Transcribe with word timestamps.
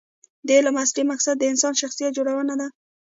د 0.45 0.47
علم 0.57 0.75
اصلي 0.83 1.03
مقصد 1.11 1.35
د 1.39 1.43
انسان 1.51 1.73
شخصیت 1.81 2.11
جوړونه 2.17 2.53
ده. 2.61 2.67